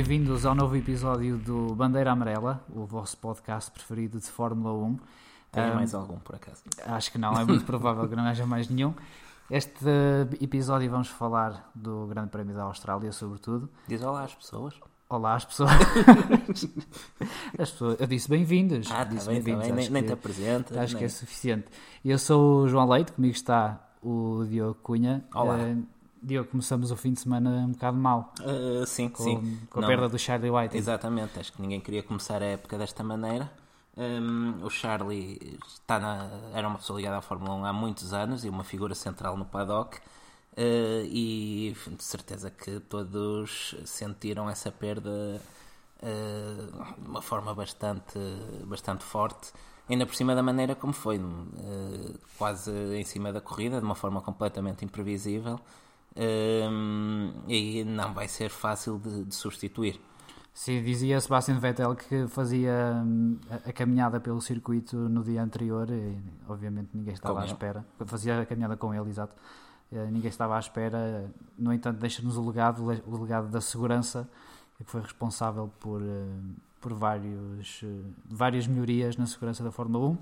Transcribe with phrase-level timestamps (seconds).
[0.00, 4.98] bem-vindos ao novo episódio do Bandeira Amarela, o vosso podcast preferido de Fórmula 1.
[5.52, 6.62] Tem um, mais algum, por acaso?
[6.86, 8.94] Acho que não, é muito provável que não haja mais nenhum.
[9.50, 9.84] Este
[10.40, 13.68] episódio vamos falar do Grande Prémio da Austrália, sobretudo.
[13.86, 14.80] Diz olá às pessoas.
[15.06, 15.70] Olá às pessoas.
[17.58, 18.90] As pessoas eu disse bem-vindos.
[18.90, 19.72] Ah, disse tá bem, tá bem.
[19.72, 20.78] Nem, nem te apresentas.
[20.78, 21.00] Acho nem...
[21.00, 21.66] que é suficiente.
[22.02, 25.22] Eu sou o João Leite, comigo está o Diogo Cunha.
[25.34, 25.56] Olá.
[25.56, 28.32] Uh, Diogo, começamos o fim de semana um bocado mal.
[28.40, 29.58] Uh, sim, com, sim.
[29.70, 30.76] Com a Não, perda do Charlie White.
[30.76, 33.50] Exatamente, acho que ninguém queria começar a época desta maneira.
[33.96, 38.44] Um, o Charlie está na, era uma pessoa ligada à Fórmula 1 há muitos anos
[38.44, 39.98] e uma figura central no paddock.
[40.52, 45.40] Uh, e de certeza que todos sentiram essa perda
[46.02, 48.18] uh, de uma forma bastante,
[48.66, 49.52] bastante forte,
[49.88, 51.20] ainda por cima da maneira como foi,
[52.36, 55.58] quase em cima da corrida, de uma forma completamente imprevisível,
[56.16, 60.00] um, e não vai ser fácil de, de substituir.
[60.52, 66.18] Sim, dizia Sebastian Vettel que fazia hum, a, caminhada pelo circuito no dia anterior e
[66.48, 67.52] obviamente ninguém estava Com à ele.
[67.52, 67.84] espera.
[68.04, 69.34] Fazia a caminhada com ele, exato.
[69.92, 71.30] Eh, Ninguém estava à espera.
[71.58, 74.28] No entanto, deixa-nos o legado, o legado da segurança,
[74.76, 76.06] que foi responsável por, eh,
[76.80, 77.86] por vários, eh,
[78.28, 80.18] várias melhorias na segurança da Fórmula 1.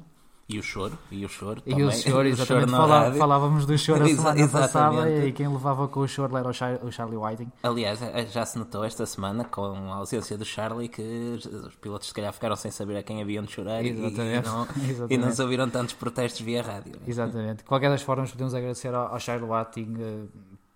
[0.50, 1.84] E o choro, e o choro E também.
[1.88, 2.70] o choro, exatamente.
[2.70, 3.18] na Fala- rádio.
[3.18, 5.26] falávamos do choro a Exa- semana passada exatamente.
[5.28, 7.52] e quem levava com o choro era o, Char- o Charlie Whiting.
[7.62, 12.08] Aliás, eh, já se notou esta semana com a ausência do Charlie que os pilotos
[12.08, 14.46] se calhar ficaram sem saber a quem haviam de chorar e- e Exatamente.
[14.48, 14.66] não,
[15.10, 16.94] e não se ouviram tantos protestos via rádio.
[17.06, 17.58] Exatamente.
[17.58, 20.24] De qualquer das formas, podemos agradecer ao, ao Charlie Whiting eh,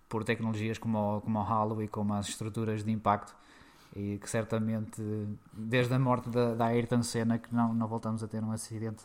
[0.07, 3.35] por tecnologias como o, como o Halo e como as estruturas de impacto
[3.97, 5.01] e que certamente,
[5.51, 9.03] desde a morte da, da Ayrton Senna, que não, não voltamos a ter um acidente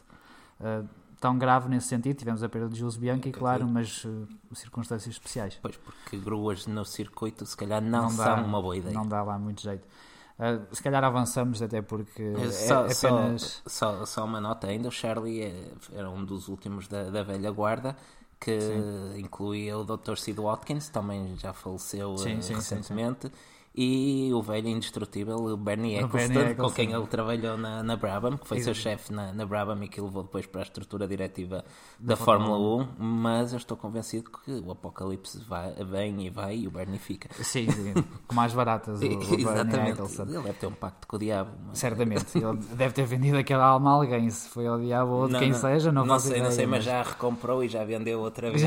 [0.61, 0.83] eh,
[1.19, 2.17] tão grave nesse sentido.
[2.17, 5.57] Tivemos a perda de Jules Bianchi, claro, mas eh, circunstâncias especiais.
[5.61, 8.93] Pois, porque gruas no circuito se calhar não, Não dá- são uma boa ideia.
[8.93, 9.87] Não dá lá muito jeito.
[10.39, 13.61] Eh, se calhar avançamos, até porque é, Só, é só- apenas.
[13.65, 17.49] só, só uma nota ainda, o Charlie é- era um dos últimos da, da velha
[17.51, 17.95] guarda
[18.39, 18.59] que
[19.17, 20.15] incluía o Dr.
[20.15, 23.31] Sid Watkins, também já faleceu Sim, sim, sim, recentemente,
[23.77, 28.47] e o velho indestrutível o Bernie Eccleston, com quem ele trabalhou na, na Brabham, que
[28.47, 28.83] foi seu Exato.
[28.83, 31.63] chefe na, na Brabham e que levou depois para a estrutura diretiva
[31.99, 36.67] da, Fórmula 1, mas eu estou convencido que o apocalipse vai, vem e vai e
[36.67, 37.29] o Bernie fica.
[37.43, 37.93] Sim, sim,
[38.27, 38.99] com mais baratas.
[39.07, 40.23] O, o Bernie Eccleston.
[40.23, 41.51] ele deve ter um pacto com o diabo.
[41.67, 42.37] mas- Certamente.
[42.37, 45.39] Ele deve ter vendido aquela alma a alguém, se foi ao diabo ou de Não,
[45.39, 48.19] quem não, seja, não, não sei, não ideia, sei, mas já recomprou e já vendeu
[48.21, 48.61] outra vez.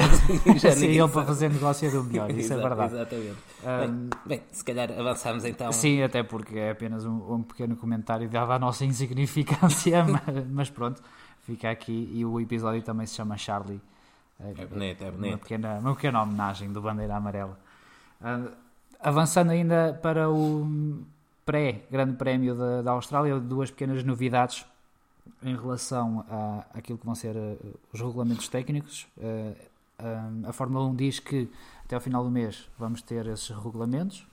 [0.60, 2.94] Já, sim, ele para fazer negócio do melhor, isso é Exato, verdade.
[2.94, 3.36] Exatamente.
[3.64, 5.72] Ahm, bem, bem, se calhar avançamos então.
[5.72, 10.70] Sim, até porque é apenas um, um pequeno comentário dado a nossa insignificância, mas, mas
[10.70, 11.02] pronto,
[11.42, 12.10] fica aqui.
[12.14, 13.80] E o episódio também se chama Charlie.
[14.38, 15.38] É bonito, é Uma bonito.
[15.40, 17.58] pequena, uma pequena homenagem do Bandeira Amarela.
[18.22, 18.48] Ah,
[19.00, 21.04] avançando ainda para o
[21.44, 24.64] pré-Grande Prémio da, da Austrália, duas pequenas novidades
[25.42, 27.56] em relação a aquilo que vão ser ah,
[27.92, 29.06] os regulamentos técnicos.
[29.18, 29.52] Ah,
[30.48, 31.46] a Fórmula 1 diz que
[31.84, 34.26] até ao final do mês vamos ter esses regulamentos.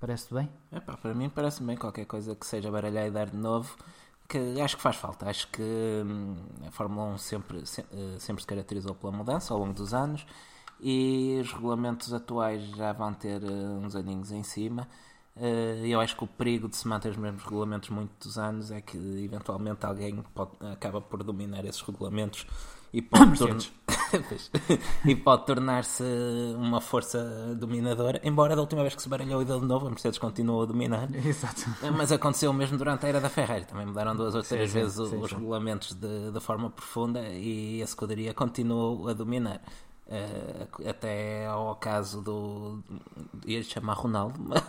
[0.00, 0.48] Parece-te bem?
[0.72, 3.76] Epá, para mim parece bem qualquer coisa que seja baralhar e dar de novo,
[4.28, 5.28] que acho que faz falta.
[5.28, 9.60] Acho que hum, a Fórmula 1 sempre, se- eh, sempre se caracterizou pela mudança ao
[9.60, 10.24] longo dos anos
[10.80, 14.88] e os regulamentos atuais já vão ter eh, uns aninhos em cima.
[15.36, 18.80] Eh, Eu acho que o perigo de se manter os mesmos regulamentos muitos anos é
[18.80, 22.46] que eventualmente alguém pode- acaba por dominar esses regulamentos
[22.92, 23.72] e pode, torn- Mercedes.
[23.86, 23.99] Pois.
[25.04, 26.02] E pode tornar-se
[26.56, 28.20] uma força dominadora.
[28.24, 30.66] Embora da última vez que se baralhou e deu de novo, a Mercedes continuou a
[30.66, 31.08] dominar.
[31.14, 31.62] Exato.
[31.96, 33.64] Mas aconteceu mesmo durante a era da Ferrari.
[33.64, 35.36] Também mudaram duas ou três sim, vezes sim, os sim.
[35.36, 39.60] regulamentos de, de forma profunda e a escuderia continuou a dominar.
[40.12, 42.82] Eh, até ao caso do.
[43.46, 44.60] ia chamar Ronaldo, mas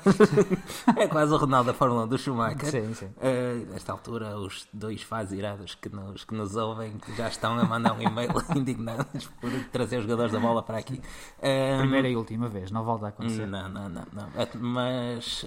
[0.96, 2.70] é quase o Ronaldo da Fórmula 1 do Schumacher.
[2.70, 3.10] Sim, sim.
[3.20, 7.58] Eh, nesta altura, os dois fãs irados que nos, que nos ouvem que já estão
[7.58, 11.02] a mandar um e-mail indignados por trazer os jogadores da bola para aqui.
[11.42, 13.48] Eh, Primeira e última vez, não volta a acontecer.
[13.48, 14.28] não, não, não, não.
[14.60, 15.44] Mas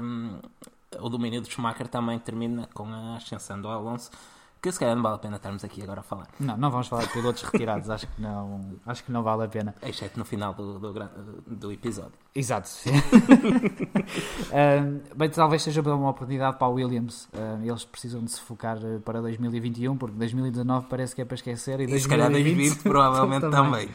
[0.00, 0.38] hum,
[0.98, 4.10] o domínio do Schumacher também termina com a ascensão do Alonso,
[4.70, 6.26] que se calhar não vale a pena estarmos aqui agora a falar.
[6.40, 9.48] Não, não vamos falar de pilotos retirados, acho que não, acho que não vale a
[9.48, 9.74] pena.
[9.82, 10.92] Exceto no final do, do,
[11.46, 12.12] do episódio.
[12.34, 12.68] Exato.
[14.52, 17.28] Ahm, bem, talvez seja uma oportunidade para a Williams.
[17.34, 21.34] Ahm, eles precisam de se focar eh, para 2021, porque 2019 parece que é para
[21.34, 23.88] esquecer e, E se calhar 2020 provavelmente também.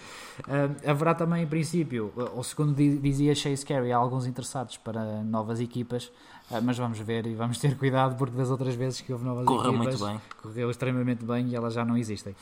[0.48, 5.24] Ahm, haverá também, em princípio, ou segundo di- dizia Chase Carey, há alguns interessados para
[5.24, 6.12] novas equipas.
[6.52, 9.46] Uh, mas vamos ver e vamos ter cuidado porque das outras vezes que houve novas
[9.46, 10.22] Correu equipas, muito bem.
[10.42, 12.36] correu extremamente bem e elas já não existem.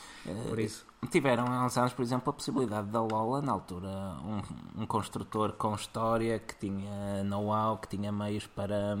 [0.48, 3.88] Por isso, Tiveram há uns anos, por exemplo, a possibilidade da Lola, na altura,
[4.24, 8.98] um, um construtor com história, que tinha know-how, que tinha meios para,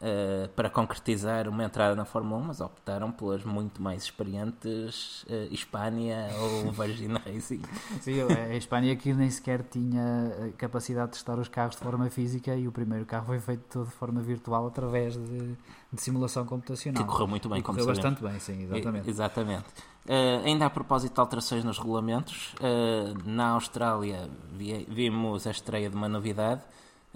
[0.00, 5.48] eh, para concretizar uma entrada na Fórmula 1, mas optaram pelas muito mais experientes uh,
[5.50, 7.62] Hispânia ou Virgin Racing.
[8.00, 12.54] Sim, a Espanha que nem sequer tinha capacidade de testar os carros de forma física
[12.54, 15.56] e o primeiro carro foi feito todo de forma virtual através de,
[15.92, 17.02] de simulação computacional.
[17.02, 19.06] Que correu muito bem, E como correu bastante bem, sim, exatamente.
[19.06, 19.64] E- Exatamente.
[20.08, 25.90] Eh, ainda a propósito de alterações nos regulamentos, eh, na Austrália vi- vimos a estreia
[25.90, 26.60] de uma novidade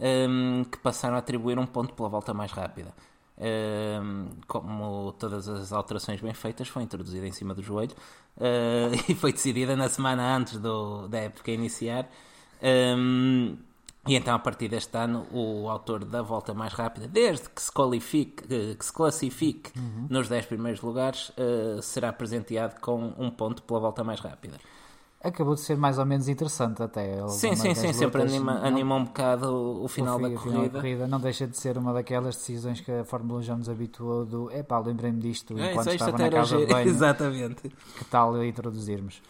[0.01, 2.93] ehm, que passaram a atribuir um ponto pela volta mais rápida.
[3.39, 7.95] Ehm, como todas as alterações bem feitas, foi introduzida em cima do joelho
[8.39, 12.09] eh, e foi decidida na semana antes do- da época iniciar.
[12.63, 13.57] Ehm,
[14.07, 17.71] e então, a partir deste ano, o autor da volta mais rápida, desde que se
[17.71, 18.43] qualifique,
[18.77, 19.71] que se classifique
[20.09, 24.59] nos 10 primeiros lugares, eh, será presenteado com um ponto pela volta mais rápida.
[25.23, 27.27] Acabou de ser mais ou menos interessante até.
[27.29, 30.71] Sim, sim, sim, sempre anima, não- anima um bocado o, o final o da corrida.
[30.81, 34.25] corrida não deixa de ser uma daquelas decisões que a Fórmula 1 já nos habituou
[34.25, 37.69] do epá, lembrei-me disto É, enquanto estava na casa de banho, Exatamente.
[37.69, 39.21] que tal introduzirmos?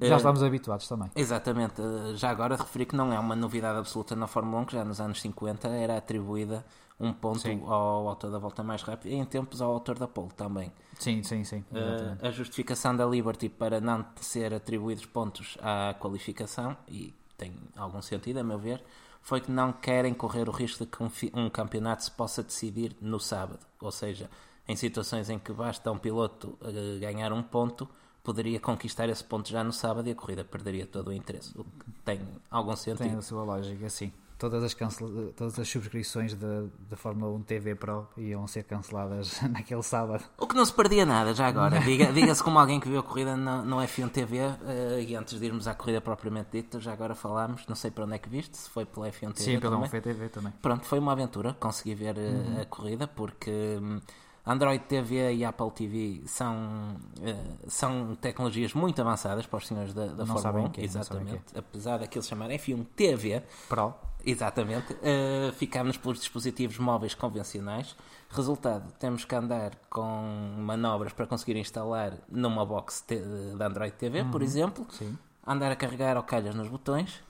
[0.00, 1.10] Já Eh, estamos habituados também.
[1.14, 1.74] Exatamente.
[1.82, 4.82] Eh, Já agora referi que não é uma novidade absoluta na Fórmula 1, que já
[4.86, 6.64] nos anos 50 era atribuída
[7.00, 7.62] um ponto Sim.
[7.64, 10.70] ao autor da volta mais rápida e em tempos ao autor da pole também.
[10.98, 11.64] Sim, sim, sim.
[11.72, 12.26] Exatamente.
[12.26, 18.38] a justificação da Liberty para não ser atribuídos pontos à qualificação, e tem algum sentido
[18.38, 18.84] a meu ver,
[19.22, 23.18] foi que não querem correr o risco de que um, campeonato se possa decidir no
[23.18, 23.60] sábado.
[23.80, 24.30] Ou seja,
[24.68, 27.88] em situações em que basta um piloto eh, ganhar um ponto,
[28.22, 31.52] poderia conquistar esse ponto já no sábado e a corrida perderia todo o interesse.
[31.58, 32.20] O que tem
[32.50, 33.18] algum Tem sentido.
[33.18, 34.12] a sua lógica, sim.
[34.40, 39.82] Todas as, cancela- todas as subscrições da Fórmula 1 TV Pro iam ser canceladas naquele
[39.82, 40.24] sábado.
[40.38, 41.78] O que não se perdia nada, já agora.
[41.80, 45.38] Diga- Diga-se como alguém que viu a corrida no, no F1 TV eh, e antes
[45.38, 48.30] de irmos à corrida propriamente dita, já agora falámos, não sei para onde é que
[48.30, 50.00] viste, se foi pela F1 TV Sim, pela também.
[50.00, 50.52] 1 TV também.
[50.62, 54.00] Pronto, foi uma aventura, consegui ver eh, a corrida porque hum,
[54.46, 57.36] Android TV e Apple TV são, eh,
[57.68, 60.80] são tecnologias muito avançadas para os senhores da, da Não Fórmula sabem 1, o que
[60.80, 60.90] é, que é.
[60.90, 61.42] exatamente.
[61.54, 63.92] Apesar daquilo se chamar F1 TV, Pro.
[64.24, 64.92] Exatamente.
[64.94, 67.96] Uh, ficámos pelos dispositivos móveis convencionais.
[68.30, 74.42] Resultado, temos que andar com manobras para conseguir instalar numa box de Android TV, por
[74.42, 74.86] exemplo.
[74.90, 75.16] Sim.
[75.46, 77.22] Andar a carregar ao calhas nos botões.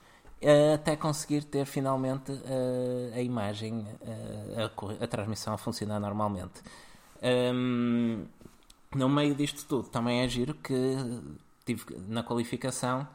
[0.43, 3.87] uh, até conseguir ter finalmente uh, a imagem,
[4.99, 6.61] a, a transmissão a funcionar normalmente.
[7.23, 8.25] Um,
[8.95, 10.97] no meio disto tudo, também é giro que
[11.65, 13.07] tive que- na qualificação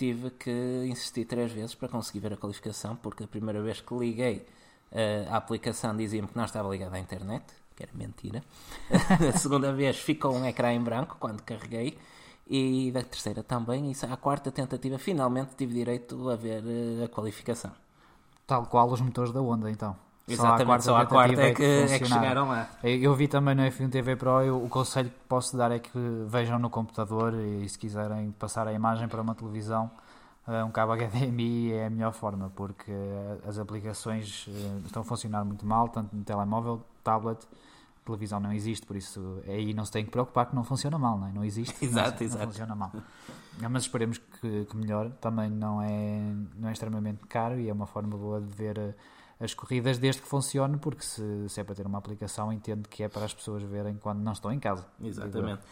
[0.00, 3.94] tive que insistir três vezes para conseguir ver a qualificação, porque a primeira vez que
[3.94, 4.46] liguei
[4.90, 7.44] eh, a aplicação dizia-me que não estava ligada à internet,
[7.76, 8.42] que era mentira.
[9.34, 11.98] a segunda vez ficou um ecrã em branco quando carreguei.
[12.52, 17.08] E da terceira também, e à quarta tentativa finalmente tive direito a ver eh, a
[17.08, 17.72] qualificação.
[18.46, 19.94] Tal qual os motores da Honda, então.
[20.32, 22.68] Exatamente, só à quarta é que, é que chegaram lá.
[22.82, 25.78] Eu eu vi também no F1 TV Pro, eu- o conselho que posso dar é
[25.78, 25.90] que
[26.28, 29.90] vejam no computador e se quiserem passar a imagem para uma televisão,
[30.48, 35.04] eh, um cabo HDMI é a melhor forma, porque eh, as aplicações eh, estão a
[35.04, 37.38] funcionar muito mal, tanto no telemóvel, tablet,
[38.04, 41.16] televisão não existe, por isso aí não se tem que preocupar que não funciona mal,
[41.18, 41.32] não, é?
[41.32, 42.44] não existe, Exato, não, exato.
[42.44, 42.92] não funciona mal.
[43.70, 46.18] Mas esperemos que, que melhore, também não é,
[46.56, 48.96] não é extremamente caro e é uma forma boa de ver
[49.40, 53.02] as corridas desde que funcione, porque se, se é para ter uma aplicação, entendo que
[53.02, 54.86] é para as pessoas verem quando não estão em casa.
[55.02, 55.62] Exatamente.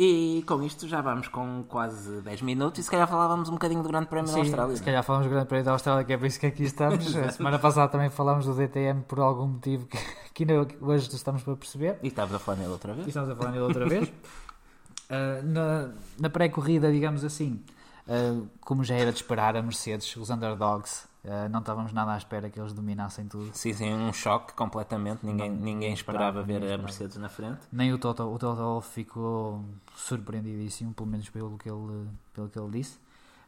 [0.00, 3.82] E com isto já vamos com quase 10 minutos e se calhar falávamos um bocadinho
[3.82, 4.76] do Grande Prémio da Sim, Austrália.
[4.76, 7.14] se calhar falamos do Grande Prémio da Austrália, que é por isso que aqui estamos.
[7.16, 9.98] A semana passada também falámos do DTM por algum motivo que,
[10.32, 11.98] que ainda hoje estamos para perceber.
[12.00, 13.08] E estava a falar nele outra E vez.
[13.08, 14.10] estamos a falar nele outra vez.
[15.10, 15.88] Ah, na
[16.20, 17.62] na pré-corrida, digamos assim,
[18.06, 22.16] ah, como já era de esperar, a Mercedes, os underdogs, ah, não estávamos nada à
[22.16, 23.50] espera que eles dominassem tudo.
[23.52, 25.24] Sim, sim, um choque completamente.
[25.24, 26.82] Ninguém, Não, ninguém esperava, esperava ver ninguém a esperava.
[26.84, 27.60] Mercedes na frente.
[27.72, 32.70] Nem o Toto, o Toto ficou surpreendidíssimo, pelo menos pelo que ele, pelo que ele
[32.70, 32.98] disse.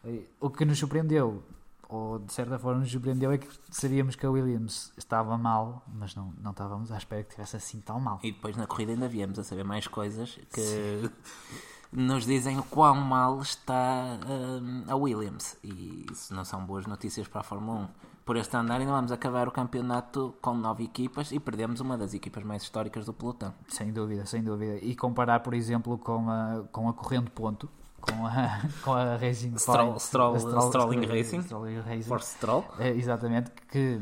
[0.04, 1.42] Eh, O que nos surpreendeu,
[1.88, 6.14] ou de certa forma nos surpreendeu, é que sabíamos que a Williams estava mal, mas
[6.14, 8.18] não, não estávamos à espera que estivesse assim tão mal.
[8.22, 11.10] E depois na corrida ainda viemos a saber mais coisas que
[11.92, 15.56] nos dizem o quão mal está hum, a Williams.
[15.64, 17.88] E isso não são boas notícias para a Fórmula 1.
[18.24, 22.14] Por este andar ainda vamos acabar o campeonato com nove equipas e perdemos uma das
[22.14, 23.52] equipas mais históricas do pelotão.
[23.68, 24.76] Sem dúvida, sem dúvida.
[24.76, 27.68] E comparar, por exemplo, com a, com a corrente ponto,
[28.00, 31.38] com a, com a Racing Stroll- Point, Stroll- a Strolling Racing.
[31.40, 32.08] Strolling Racing.
[32.08, 32.64] Force Stroll.
[32.78, 34.00] É, exatamente, que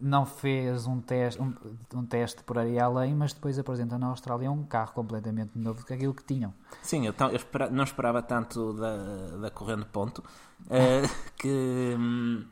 [0.00, 1.54] não fez um teste, um,
[1.94, 5.86] um teste por aí além, mas depois apresenta na Austrália um carro completamente novo do
[5.86, 6.52] que aquilo que tinham.
[6.82, 11.08] Sim, eu, eu espera, não esperava tanto da, da correndo ponto uh,
[11.38, 12.44] que hum,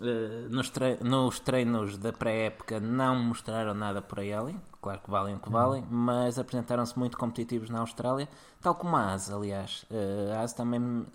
[0.00, 5.10] uh, nos, tre nos, treinos da pré-época não mostraram nada por aí além, claro que
[5.10, 5.88] valem o que valem, uhum.
[5.90, 8.28] mas apresentaram-se muito competitivos na Austrália,
[8.60, 9.86] tal como a AS, aliás.
[9.88, 11.06] Uh, a AS também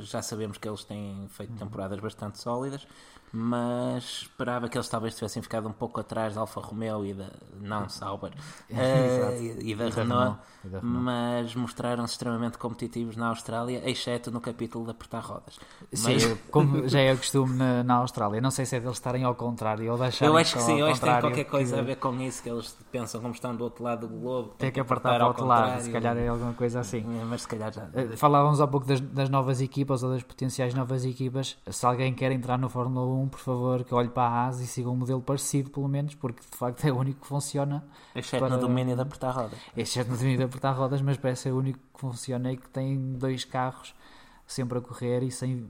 [0.00, 1.58] já sabemos que eles têm feito uhum.
[1.58, 2.86] temporadas bastante sólidas,
[3.36, 7.30] mas esperava que eles talvez tivessem ficado um pouco atrás da Alfa Romeo e da
[7.60, 8.30] não Sauber
[8.70, 8.74] uh,
[9.40, 14.84] e, e, da, e Renault, Renault, mas mostraram-se extremamente competitivos na Austrália, exceto no capítulo
[14.84, 15.58] de apertar rodas.
[15.92, 16.38] Sim, mas...
[16.50, 19.34] como já é o costume na, na, Austrália, não sei se é deles estarem ao
[19.34, 21.80] contrário ou deixarem Eu acho que sim, eu acho que tem qualquer coisa que...
[21.80, 24.54] a ver com isso, que eles pensam como estão do outro lado do globo.
[24.58, 26.98] Tem que apertar para o outro lado, se calhar é alguma coisa assim.
[26.98, 27.88] É, mas se calhar já.
[27.94, 31.56] Eh, falávamos há pouco das, das novas equipas ou das potenciais novas equipas.
[31.68, 34.66] Se alguém quer entrar no Fórmula 1, por favor, que olhe para a ASA e
[34.66, 37.84] siga um modelo parecido, pelo menos, porque de facto é o único que funciona.
[38.14, 38.56] Exceto para...
[38.56, 39.58] no domínio de apertar rodas.
[39.76, 42.68] Exceto no domínio de apertar rodas, mas parece ser o único que funciona e que
[42.68, 43.94] tem dois carros
[44.46, 45.66] sempre a correr e sem,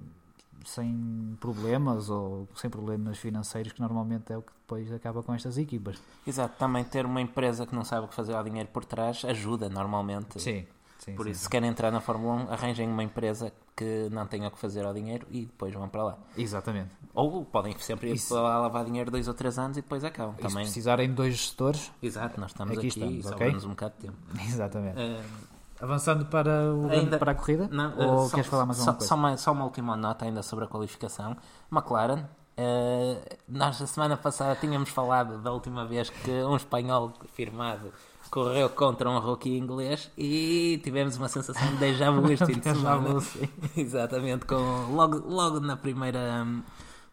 [0.65, 5.59] sem problemas ou sem problemas financeiros, que normalmente é o que depois acaba com estas
[5.59, 6.01] equipas.
[6.27, 9.25] Exato, também ter uma empresa que não sabe o que fazer ao dinheiro por trás
[9.25, 10.41] ajuda normalmente.
[10.41, 10.67] Sim.
[10.99, 11.45] Sim, Por sim, isso, sim.
[11.45, 14.85] se querem entrar na Fórmula 1, arranjem uma empresa que não tenha o que fazer
[14.85, 16.19] ao dinheiro e depois vão para lá.
[16.37, 16.91] Exatamente.
[17.13, 20.35] Ou podem sempre ir para lá lavar dinheiro dois ou três anos e depois acabam.
[20.39, 20.65] E Também...
[20.65, 21.93] se precisarem de dois gestores...
[22.03, 23.57] Exato, nós estamos aqui, aqui estamos, okay?
[23.57, 24.19] um bocado de tempo.
[24.49, 24.99] Exatamente.
[24.99, 25.55] Uh...
[25.81, 27.69] Avançando para, o, ainda, para a corrida?
[27.71, 29.09] Não, ou só, queres falar mais só, uma coisa?
[29.09, 31.37] Só uma, só uma última nota ainda sobre a qualificação.
[31.71, 37.93] McLaren, uh, nós a semana passada tínhamos falado da última vez que um espanhol firmado
[38.35, 42.65] correu contra um rookie inglês e tivemos uma sensação de déjà vu este fim de
[42.75, 43.21] semana.
[43.77, 44.57] Exatamente, com,
[44.93, 46.45] logo, logo na primeira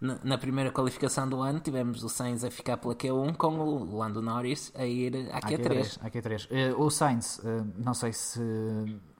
[0.01, 3.95] na, na, primeira qualificação do ano tivemos o Sainz a ficar pela Q1 com o
[3.99, 5.99] Lando Norris a ir à Q3.
[6.01, 6.47] À Q3.
[6.49, 8.41] Uh, o Sainz, uh, não sei se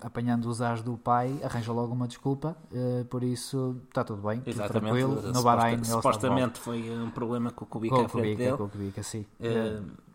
[0.01, 4.41] apanhando os as do pai, arranja logo uma desculpa, uh, por isso está tudo bem,
[4.43, 4.98] Exatamente.
[4.98, 5.31] tranquilo.
[5.31, 9.03] No Bahrein, supostamente foi um problema com o Kubica com o Kubica, com o Kubica,
[9.03, 9.24] sim.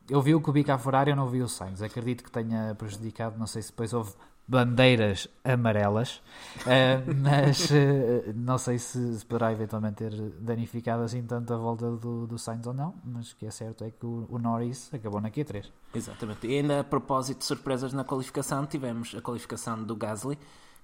[0.09, 1.83] Eu vi o Kubica a Ferrari, eu não vi o Sainz.
[1.83, 4.13] Acredito que tenha prejudicado, não sei se depois houve
[4.49, 6.23] bandeiras amarelas,
[6.61, 12.27] uh, mas uh, não sei se, poderá eventualmente ter danificado assim tanto a volta do,
[12.27, 15.21] do Sainz ou não, mas o que é certo é que o, o Norris acabou
[15.21, 15.67] na Q3.
[15.95, 16.47] Exatamente.
[16.47, 20.39] E ainda a propósito de surpresas na qualificação, tivemos a qualificação do Gasly,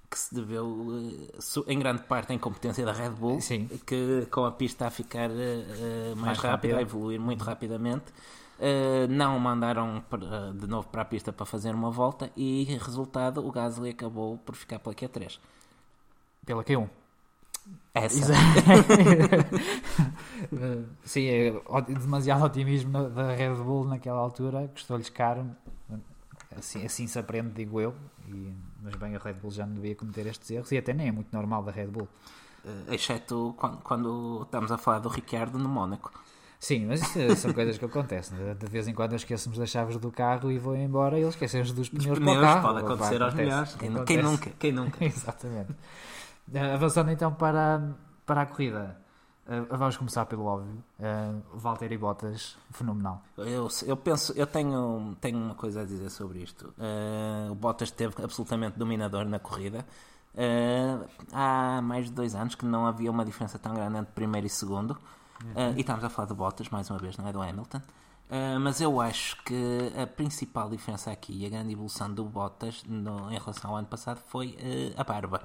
[0.09, 3.69] que se deveu uh, em grande parte à incompetência da Red Bull, Sim.
[3.85, 8.11] que com a pista a ficar mais, mais rápida, a evoluir muito rapidamente
[8.63, 10.01] Uh, não mandaram
[10.55, 14.55] de novo para a pista para fazer uma volta e, resultado, o Gasly acabou por
[14.55, 15.37] ficar pela Q3.
[16.45, 16.89] Pela Q1.
[17.93, 18.31] Essa.
[21.03, 21.51] Sim, é
[21.89, 25.45] demasiado otimismo da Red Bull naquela altura, custou-lhes caro.
[26.57, 27.93] Assim, assim se aprende, digo eu.
[28.29, 31.09] E, mas bem, a Red Bull já não devia cometer estes erros e até nem
[31.09, 32.07] é muito normal da Red Bull.
[32.63, 36.13] Uh, exceto quando, quando estamos a falar do Ricciardo no Mónaco.
[36.63, 38.37] Sim, mas isso são coisas que acontecem.
[38.57, 41.73] De vez em quando esquecemos das chaves do carro e vou embora e eles esquecem-se
[41.73, 42.61] dos pneus, pneus para o carro.
[42.61, 43.75] Pode acontecer aos melhores.
[43.75, 44.49] Quem, quem, nunca?
[44.51, 45.03] Quem nunca?
[45.03, 45.73] Exatamente.
[45.73, 47.93] Uh, avançando então para,
[48.25, 48.97] para a corrida.
[49.45, 50.81] Uh, vamos começar pelo óbvio.
[50.97, 53.21] Uh, Valtteri Bottas, fenomenal.
[53.35, 56.73] Eu, eu penso, eu tenho, tenho uma coisa a dizer sobre isto.
[56.77, 59.85] Uh, o Bottas esteve absolutamente dominador na corrida.
[60.33, 64.47] Uh, há mais de dois anos que não havia uma diferença tão grande entre primeiro
[64.47, 64.97] e segundo.
[65.51, 67.81] Uh, e estamos a falar de Bottas, mais uma vez, não é do Hamilton.
[68.29, 72.83] Uh, mas eu acho que a principal diferença aqui e a grande evolução do Bottas
[72.87, 75.41] no, em relação ao ano passado foi uh, a barba.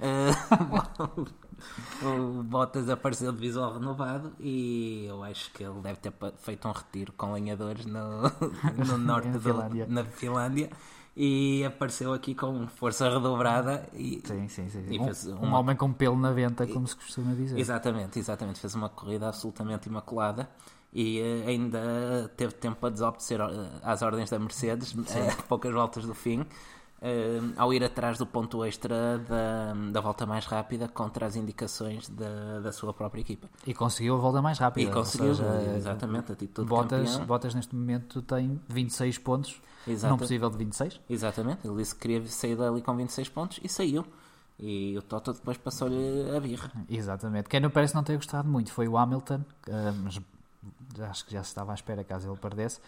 [2.02, 6.72] o Bottas apareceu de visual renovado e eu acho que ele deve ter feito um
[6.72, 8.22] retiro com lenhadores no,
[8.86, 10.70] no norte da Finlândia.
[11.20, 14.84] E apareceu aqui com força redobrada e, sim, sim, sim.
[14.88, 15.48] E um, uma...
[15.48, 17.58] um, homem com pelo na venta, como se costuma dizer.
[17.58, 18.60] Exatamente, exatamente.
[18.60, 20.48] Fez uma corrida absolutamente imaculada
[20.92, 23.50] e uh, ainda teve tempo para desobedecer uh,
[23.82, 26.42] às ordens da Mercedes, uh, poucas voltas do fim.
[27.00, 32.08] Uh, ao ir atrás do ponto extra da, da volta mais rápida contra as indicações
[32.08, 33.48] da, da sua própria equipa.
[33.66, 34.88] E conseguiu a volta mais rápida.
[34.88, 37.18] E conseguiu, seja, exatamente, a título Bottas.
[37.18, 39.60] Bottas neste momento tem 26 pontos,
[39.90, 40.10] Exato.
[40.10, 41.00] não possível de 26.
[41.08, 44.04] Exatamente, ele disse que queria sair dali com 26 pontos e saiu.
[44.58, 46.72] E o Toto depois passou-lhe a birra.
[46.90, 47.48] Exatamente.
[47.48, 49.36] Quem não parece não ter gostado muito foi o Hamilton,
[49.68, 50.20] uh, mas
[51.08, 52.80] acho que já se estava à espera caso ele perdesse.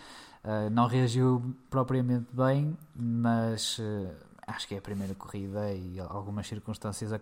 [0.45, 4.11] Uh, não reagiu propriamente bem, mas uh,
[4.49, 7.13] acho que é a primeira corrida e algumas circunstâncias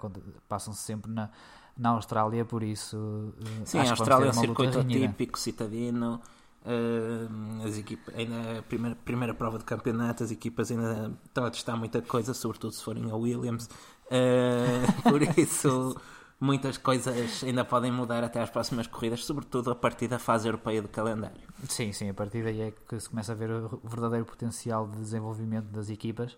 [0.49, 1.29] passam-se sempre na,
[1.77, 3.35] na Austrália, por isso.
[3.67, 6.23] Sim, a Austrália é um circuito típico, citadino.
[6.65, 11.51] Uh, as equipas, ainda a primeira, primeira prova de campeonato, as equipas ainda estão a
[11.51, 13.69] testar muita coisa, sobretudo se forem a Williams.
[14.07, 15.97] Uh, por isso,
[16.41, 20.83] muitas coisas ainda podem mudar até às próximas corridas, sobretudo a partir da fase europeia
[20.83, 21.41] do calendário.
[21.69, 24.99] Sim, sim, a partir daí é que se começa a ver o verdadeiro potencial de
[24.99, 26.37] desenvolvimento das equipas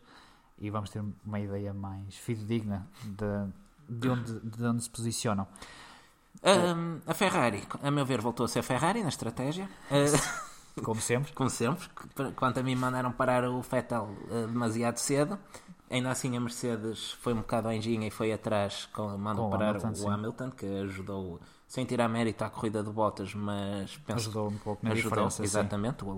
[0.58, 5.46] e vamos ter uma ideia mais fidedigna de, de, onde, de onde se posicionam.
[6.42, 9.68] Um, a Ferrari, a meu ver, voltou a ser a Ferrari na estratégia.
[9.90, 11.32] Uh, como sempre.
[11.32, 11.87] Como sempre.
[12.34, 15.38] Quanto a mim, mandaram parar o Vettel uh, demasiado cedo.
[15.90, 19.76] Ainda assim, a Mercedes foi um bocado à engenha e foi atrás, com, mandou parar
[19.76, 24.28] o Hamilton, o Hamilton, que ajudou, sem tirar mérito à corrida de Bottas, mas penso,
[24.28, 25.42] ajudou um pouco na ajudou, diferença.
[25.42, 26.04] Exatamente.
[26.04, 26.10] O,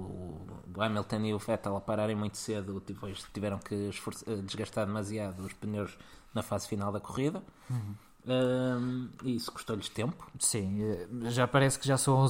[0.76, 3.90] o, Hamilton e o Vettel a pararem muito cedo, depois tiveram que
[4.44, 5.96] desgastar demasiado os pneus
[6.34, 7.42] na fase final da corrida.
[7.70, 7.94] Uhum.
[8.24, 10.30] Um, isso custou-lhes tempo.
[10.38, 12.20] Sim, eh, já parece que já sou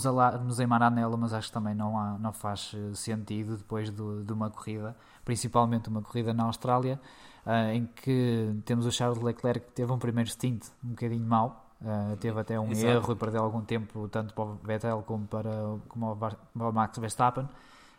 [0.43, 4.25] nos em Maranello, mas acho que também não, há, não faz eh, sentido depois do,
[4.25, 6.99] de uma corrida, principalmente uma corrida na Austrália,
[7.45, 11.67] uh, em que temos o Charles Leclerc que teve um primeiro stint um bocadinho mau,
[11.83, 12.87] uh, teve até um Exato.
[12.87, 15.51] erro e perdeu algum tempo tanto para o Vettel como para,
[15.89, 17.47] como para o Max Verstappen.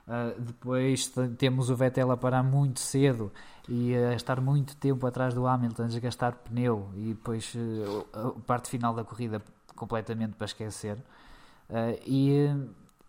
[0.06, 3.32] Uh, depois temos o Vettel a parar muito cedo
[3.70, 8.42] e a estar muito tempo atrás do Hamilton, a desgastar pneu e depois uh, a
[8.42, 9.42] parte final da corrida
[9.76, 10.98] completamente para esquecer.
[11.70, 12.50] Uh, e,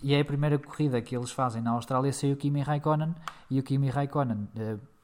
[0.00, 3.12] e é a primeira corrida que eles fazem na Austrália sem o Kimi Raikkonen
[3.50, 4.48] e o Kimi Raikkonen,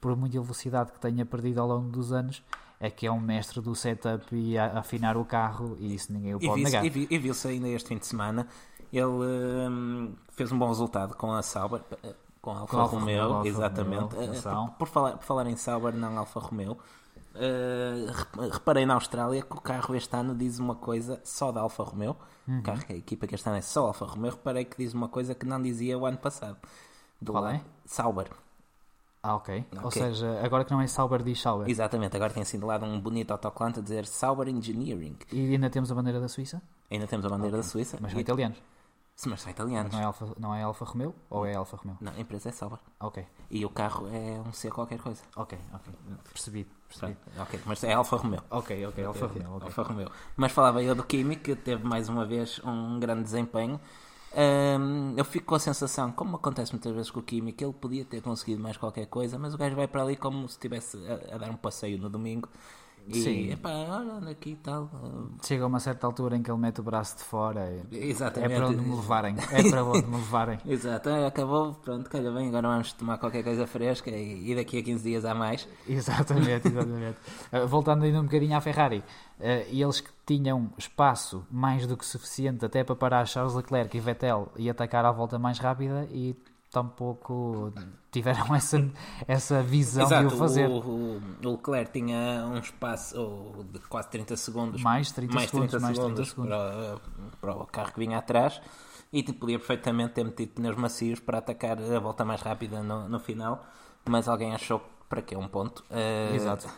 [0.01, 2.41] por muita velocidade que tenha perdido ao longo dos anos,
[2.79, 6.35] é que é um mestre do setup e a, afinar o carro e isso ninguém
[6.35, 6.85] o pode e negar.
[6.85, 8.47] E viu-se ainda este fim de semana
[8.93, 11.81] ele um, fez um bom resultado com a Sauber,
[12.41, 14.15] com a Alfa, com Romeo, Alfa exatamente.
[14.15, 19.43] Romeo, uh, por, falar, por falar em Sauber, não Alfa Romeo, uh, reparei na Austrália
[19.43, 22.17] que o carro este ano diz uma coisa só da Alfa Romeo.
[22.49, 22.61] Uhum.
[22.61, 24.33] O carro, a equipa que este ano é só Alfa Romeo.
[24.33, 26.57] Reparei que diz uma coisa que não dizia o ano passado.
[27.21, 27.63] Do Qual é?
[27.85, 28.31] Sauber.
[29.23, 29.67] Ah, ok.
[29.71, 29.85] okay.
[29.85, 31.69] Ou seja, agora que não é Sauber, diz Sauber.
[31.69, 35.17] Exatamente, agora tem sido lado um bonito autocolante a dizer Sauber Engineering.
[35.31, 36.63] E ainda temos a bandeira da Suíça?
[36.91, 37.63] Ainda temos a bandeira okay.
[37.63, 37.99] da Suíça.
[38.01, 38.59] Mas são italianos.
[39.27, 39.93] Mas são italianos.
[39.93, 41.15] Não é, Alfa, não é Alfa Romeo?
[41.29, 41.99] Ou é Alfa Romeo?
[42.01, 42.79] Não, a empresa é Sauber.
[42.99, 43.27] Ok.
[43.51, 45.23] E o carro é um C qualquer coisa.
[45.37, 45.95] Ok, ok.
[46.33, 46.67] Percebi.
[46.89, 47.17] percebi.
[47.39, 48.43] ok, mas é Alfa Romeo.
[48.51, 49.57] Ok, ok, Alfa Romeo.
[49.57, 49.67] Okay.
[49.67, 50.11] Alfa Romeo.
[50.37, 53.79] Mas falava eu do Kimi, que teve mais uma vez um grande desempenho.
[54.33, 57.73] Um, eu fico com a sensação, como acontece muitas vezes com o Kimi, que ele
[57.73, 60.97] podia ter conseguido mais qualquer coisa, mas o gajo vai para ali como se estivesse
[61.09, 62.49] a, a dar um passeio no domingo
[63.07, 63.51] e, Sim.
[63.51, 64.91] Epá, olha, aqui e tal.
[65.43, 67.83] Chega a uma certa altura em que ele mete o braço de fora.
[67.91, 68.53] Exatamente.
[68.53, 69.37] É para onde me levarem.
[69.53, 70.59] É para onde me levarem.
[70.67, 71.09] Exato.
[71.09, 74.83] É, acabou, pronto, calha bem, agora vamos tomar qualquer coisa fresca e, e daqui a
[74.83, 75.69] 15 dias há mais.
[75.89, 77.19] Exatamente, exatamente.
[77.53, 79.03] uh, voltando ainda um bocadinho à Ferrari.
[79.39, 84.01] Uh, eles que tinham espaço mais do que suficiente até para parar Charles Leclerc e
[84.01, 86.37] Vettel e atacar à volta mais rápida e
[86.71, 87.73] tampouco
[88.11, 88.91] tiveram essa,
[89.27, 90.69] essa visão Exato, de o fazer.
[90.69, 95.83] O, o, Leclerc tinha um espaço de quase 30 segundos, mais 30 mais segundos, 30
[95.85, 96.99] mais 30 segundos para,
[97.41, 98.61] para, o carro que vinha atrás
[99.13, 103.09] e tipo, podia perfeitamente ter metido pneus macios para atacar a volta mais rápida no,
[103.09, 103.65] no final,
[104.09, 105.85] mas alguém achou para que um ponto.
[105.91, 106.35] Uh...
[106.35, 106.69] Exato.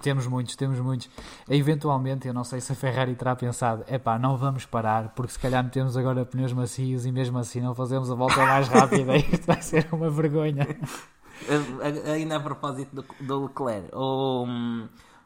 [0.00, 1.10] Temos muitos, temos muitos.
[1.48, 5.32] Eventualmente, eu não sei se a Ferrari terá pensado: é pá, não vamos parar, porque
[5.32, 9.16] se calhar metemos agora pneus macios e mesmo assim não fazemos a volta mais rápida.
[9.18, 10.66] Isto vai ser uma vergonha.
[12.12, 14.46] Ainda a propósito do, do Leclerc, o,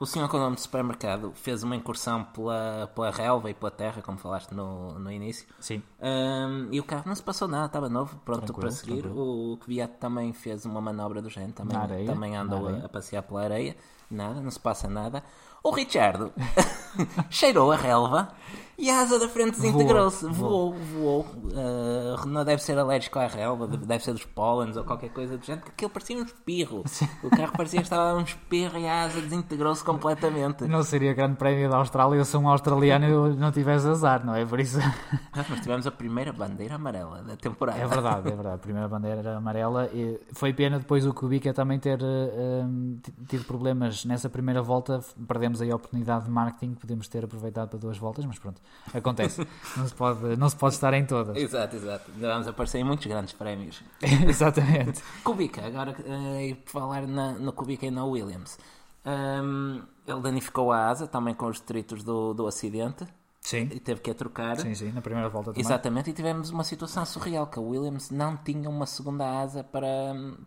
[0.00, 3.70] o senhor com o nome de supermercado fez uma incursão pela, pela relva e pela
[3.70, 5.46] terra, como falaste no, no início.
[5.60, 5.82] Sim.
[6.00, 9.02] Um, e o carro não se passou nada, estava novo, pronto tranquilo, para seguir.
[9.02, 9.52] Tranquilo.
[9.52, 13.42] O Kvyat também fez uma manobra do género, também, também andou a, a passear pela
[13.42, 13.76] areia
[14.10, 15.22] nada, não se passa nada.
[15.62, 16.32] O Richard
[17.30, 18.28] cheirou a relva
[18.78, 20.26] e a asa da frente desintegrou-se.
[20.26, 21.20] Voou, voou.
[21.22, 25.44] Uh, não deve ser alérgico à relva, deve ser dos pólenes ou qualquer coisa do
[25.44, 26.84] género, porque aquilo parecia um espirro.
[27.22, 30.64] O carro parecia que estava um espirro e a asa desintegrou-se completamente.
[30.64, 34.44] Não seria grande prémio da Austrália, sou um australiano não tivesse azar, não é?
[34.44, 34.78] Por isso.
[35.34, 37.78] Mas tivemos a primeira bandeira amarela da temporada.
[37.78, 38.56] É verdade, é verdade.
[38.56, 39.88] A primeira bandeira amarela.
[39.92, 45.00] E foi pena depois o Kubica também ter uh, tido problemas nessa primeira volta.
[45.26, 48.60] Perdemos aí a oportunidade de marketing, podemos ter aproveitado para duas voltas, mas pronto
[48.92, 49.46] acontece.
[49.76, 51.36] não, se pode, não se pode estar em todas.
[51.36, 52.10] Exato, exato.
[52.18, 53.82] Vamos aparecer em muitos grandes prémios.
[54.02, 55.02] Exatamente.
[55.22, 58.58] Kubica, agora uh, falar na, no Kubica e na Williams.
[59.04, 63.06] Um, ele danificou a asa também com os detritos do, do acidente.
[63.40, 63.68] Sim.
[63.72, 64.58] E teve que a trocar.
[64.58, 65.64] Sim, sim, na primeira volta também.
[65.64, 69.86] Exatamente, e tivemos uma situação surreal, que a Williams não tinha uma segunda asa para,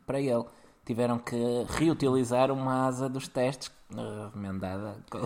[0.06, 0.44] para ele.
[0.86, 1.36] Tiveram que
[1.70, 4.96] reutilizar uma asa dos testes uh, remendada.
[5.10, 5.20] Com...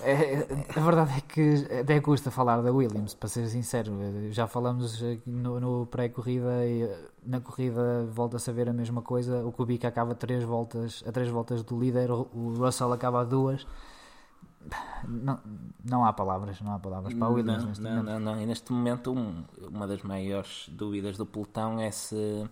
[0.00, 3.92] É, a verdade é que até custa falar da Williams, para ser sincero.
[4.30, 6.88] Já falamos no, no pré-corrida e
[7.24, 9.44] na corrida volta-se a ver a mesma coisa.
[9.44, 13.66] O Kubica acaba três voltas, a três voltas do líder, o Russell acaba a duas.
[15.06, 15.38] Não,
[15.84, 18.06] não há palavras, não há palavras para a Williams não, neste não, momento.
[18.06, 22.44] Não, não, E neste momento um, uma das maiores dúvidas do pelotão é se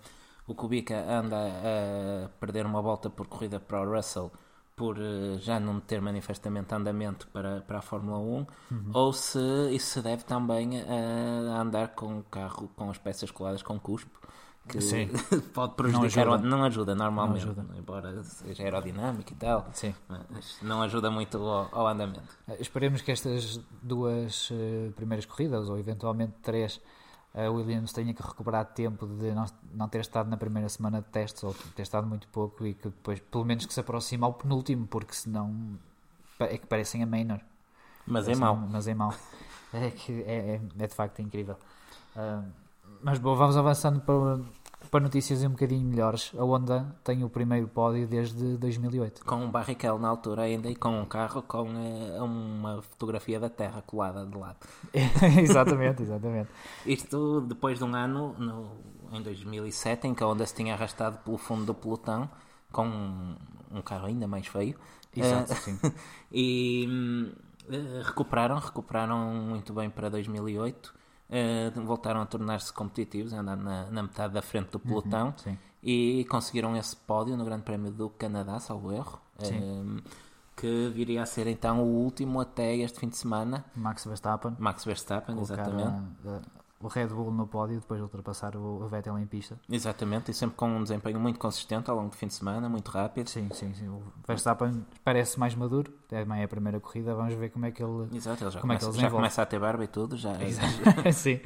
[0.46, 4.30] o Kubica anda a perder uma volta por corrida para o Russell
[4.76, 8.46] por uh, já não ter manifestamente andamento para, para a Fórmula 1 uhum.
[8.92, 9.38] ou se
[9.70, 13.78] isso se deve também a, a andar com o carro com as peças coladas com
[13.78, 14.20] cuspo
[14.68, 15.08] que Sim.
[15.52, 16.48] pode prejudicar, Não ajuda.
[16.48, 17.78] não ajuda normalmente, Não ajuda.
[17.78, 19.94] embora seja aerodinâmico e tal, Sim.
[20.08, 22.22] mas não ajuda muito ao, ao andamento.
[22.48, 26.80] Eh, Esperemos que estas duas eh, primeiras corridas, ou eventualmente três,
[27.34, 31.08] a Williams tenha que recuperar tempo de não, não ter estado na primeira semana de
[31.08, 34.32] testes ou ter estado muito pouco e que depois, pelo menos, que se aproxime ao
[34.32, 35.76] penúltimo, porque senão
[36.38, 37.44] é que parecem a Maynard.
[38.06, 38.56] Mas é mau.
[38.56, 39.12] Mas é mau.
[39.72, 41.56] É, que é, é, é de facto incrível.
[42.14, 42.44] Ah,
[43.02, 44.38] mas bom, vamos avançando para,
[44.94, 46.30] para notícias um bocadinho melhores.
[46.38, 49.24] A Honda tem o primeiro pódio desde 2008.
[49.24, 53.50] Com um barricel na altura ainda e com um carro com eh, uma fotografia da
[53.50, 54.56] Terra colada de lado.
[55.42, 56.48] exatamente, exatamente.
[56.86, 58.70] Isto depois de um ano, no,
[59.10, 62.30] em 2007, em que a Honda se tinha arrastado pelo fundo do pelotão
[62.70, 63.34] com um,
[63.72, 64.76] um carro ainda mais feio.
[65.16, 65.78] Exato, Eh, sim.
[66.30, 67.32] e
[67.68, 70.94] eh, recuperaram, recuperaram muito bem para 2008.
[71.30, 75.58] Eh, voltaram a tornar-se competitivos, a andar na, na metade da frente do pelotão Sim.
[75.82, 80.02] e conseguiram esse pódio no Grande Prémio do Canadá, salvo erro, eh,
[80.56, 83.64] que viria a ser então o último até este fim de semana.
[83.74, 84.54] Max Verstappen.
[84.58, 85.88] Max Verstappen, colocar exatamente.
[86.26, 89.58] a- a- o Red Bull no pódio depois de ultrapassar o, Vettel em pista.
[89.70, 92.90] Exatamente, e sempre com um desempenho muito consistente ao longo do fim de semana, muito
[92.90, 93.30] rápido.
[93.30, 93.88] Sim, sim, sim.
[93.88, 95.90] O Verstappen parece mais maduro.
[96.06, 97.14] Também é a primeira corrida.
[97.14, 98.14] Vamos ver como é que ele.
[98.14, 100.14] Exato, ele já, Como é que começa, ele já começa a ter barba e tudo,
[100.18, 100.34] já,
[101.14, 101.40] sim,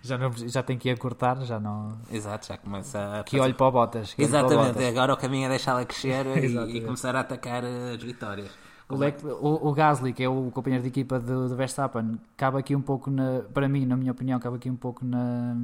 [0.00, 1.44] já, não, já tem que ir a cortar.
[1.44, 1.98] Já não.
[2.08, 4.14] exato, já começa a Que olhe para o Bottas.
[4.14, 4.84] para o Exatamente, Bottas.
[4.86, 6.78] agora o caminho é deixá-la crescer e, Exatamente.
[6.78, 8.50] e começar a atacar eh, as vitórias.
[8.88, 12.76] O, o, o Gasly, que é o companheiro de equipa do, do Verstappen, cabe aqui
[12.76, 15.56] um pouco, na, para mim, na minha opinião, cabe aqui um pouco na,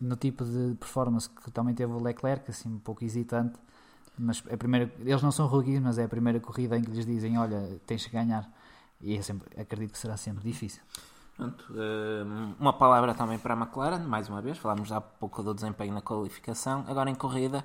[0.00, 3.54] no tipo de performance que também teve o Leclerc, assim, um pouco hesitante.
[4.16, 6.90] Mas é a primeira, eles não são rookies, mas é a primeira corrida em que
[6.90, 8.48] lhes dizem: Olha, tens que ganhar.
[9.00, 10.82] E é sempre, acredito que será sempre difícil.
[11.36, 12.24] Pronto, eh,
[12.60, 16.00] uma palavra também para a McLaren, mais uma vez, falámos há pouco do desempenho na
[16.00, 16.84] qualificação.
[16.86, 17.64] Agora em corrida,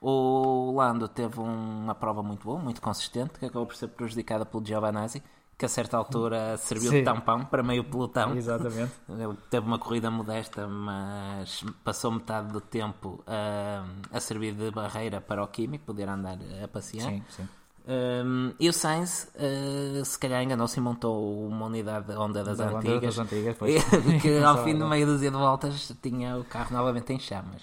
[0.00, 4.64] o Lando teve uma prova muito boa, muito consistente, que acabou por ser prejudicada pelo
[4.64, 5.22] Giovanazzi,
[5.58, 6.98] que a certa altura serviu Sim.
[6.98, 8.36] de tampão para meio pelotão.
[8.36, 8.92] Exatamente.
[9.48, 15.42] Teve uma corrida modesta, mas passou metade do tempo a, a servir de barreira para
[15.42, 17.10] o Kimi poder andar a passear.
[17.10, 17.48] Sim, sim.
[17.88, 22.68] Um, e o Sainz, uh, se calhar enganou-se e montou uma unidade Honda das Da
[22.68, 23.56] antigas, das antigas,
[24.20, 27.62] que ao fim de meia dúzia de voltas tinha o carro novamente em chamas.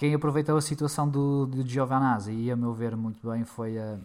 [0.00, 3.98] Quem aproveitou a situação do, do Giovanazzi e a meu ver muito bem foi a.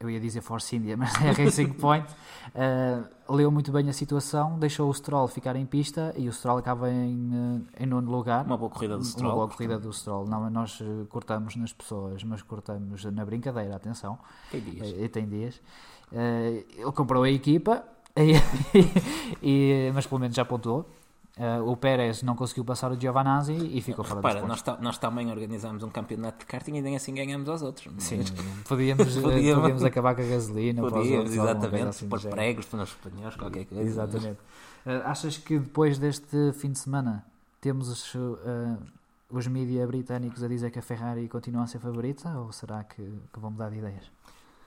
[0.00, 2.06] Eu ia dizer Force India, mas é Racing Point.
[2.54, 6.56] Uh, leu muito bem a situação, deixou o Stroll ficar em pista e o Stroll
[6.56, 8.46] acaba em, uh, em nono lugar.
[8.46, 9.34] Uma boa corrida do Uma Stroll.
[9.34, 10.26] boa corrida do Stroll.
[10.26, 14.18] Não, nós uh, cortamos nas pessoas, mas cortamos na brincadeira, atenção.
[14.50, 14.88] Quem diz?
[14.98, 15.56] E tem dias.
[16.10, 17.84] Uh, ele comprou a equipa,
[18.16, 18.32] e,
[19.42, 20.88] e- mas pelo menos já pontuou.
[21.38, 24.48] Uh, o Pérez não conseguiu passar o Giovanazzi e ficou fora dos Repara, pontos.
[24.48, 27.92] nós, ta- nós também organizámos um campeonato de karting e nem assim ganhamos aos outros.
[27.98, 28.30] Sim, Mas
[28.66, 29.60] podíamos, eh, Podíamos.
[29.60, 33.82] podíamos acabar com a gasolina Podíamos, exatamente, assim pôr pregos nos pneus, qualquer coisa.
[33.84, 34.38] Exatamente.
[34.86, 37.22] Eh, achas que depois deste fim de semana
[37.60, 38.76] temos os, eh,
[39.30, 43.02] os mídia britânicos a dizer que a Ferrari continua a ser favorita ou será que,
[43.30, 44.10] que vão mudar de ideias?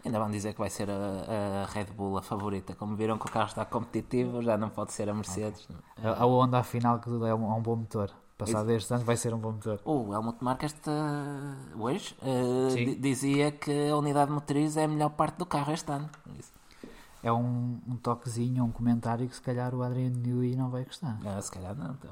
[0.05, 2.73] Ainda vão dizer que vai ser a, a Red Bull a favorita.
[2.75, 5.67] Como viram que o carro está competitivo, já não pode ser a Mercedes.
[6.01, 8.09] A, a Honda, afinal, que é um, é um bom motor.
[8.37, 9.81] Passado este ano, vai ser um bom motor.
[9.83, 10.89] O Helmut Marko esta,
[11.77, 12.85] hoje eh, Sim.
[12.85, 16.09] di- dizia que a unidade motriz é a melhor parte do carro este ano.
[16.39, 16.53] Isso.
[17.21, 21.19] É um, um toquezinho, um comentário que se calhar o Adrian Newey não vai gostar.
[21.25, 22.11] Ah, se calhar não, então,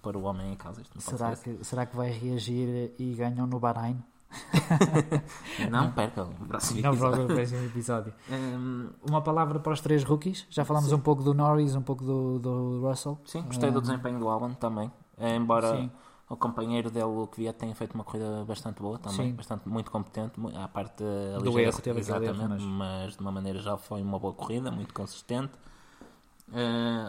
[0.00, 3.14] pôr o homem em causa isto não Será ser que, será que vai reagir e
[3.14, 4.02] ganham no Bahrein?
[5.70, 7.24] Não, perca o próximo Não, episódio.
[7.24, 8.12] o próximo episódio.
[9.08, 10.46] Uma palavra para os três rookies.
[10.50, 13.18] Já falámos um pouco do Norris, um pouco do, do Russell.
[13.24, 14.90] sim, gostei do Ah, desempenho do Albon também.
[15.16, 15.90] Eh, Embora Sim.
[16.28, 19.34] o companheiro dele, o Kvyat, tenha feito uma corrida bastante boa também, Sim.
[19.34, 20.34] bastante, muito competente.
[20.56, 21.02] À parte
[21.42, 23.12] Do erro, teve aquele erro, exatamente, mas- mas...
[23.16, 25.52] de uma maneira geral foi uma boa corrida, muito consistente.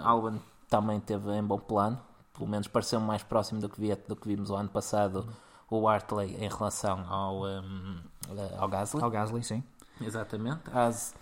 [0.04, 2.00] Albon também teve em bom plano,
[2.34, 5.26] pelo menos pareceu mais próximo do que, via, do que vimos o ano passado.
[5.70, 7.98] O Hartley em relação ao, ehm,
[8.38, 9.04] eh, ao Gasly.
[9.04, 9.64] Ao Gasly, sim.
[10.02, 10.62] Exatamente.
[10.74, 11.14] As,